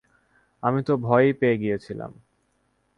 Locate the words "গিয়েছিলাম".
1.57-2.11